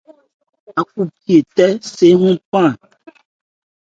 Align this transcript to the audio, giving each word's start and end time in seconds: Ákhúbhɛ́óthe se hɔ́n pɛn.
Ákhúbhɛ́óthe 0.79 1.65
se 1.93 2.07
hɔ́n 2.19 2.35
pɛn. 2.51 2.71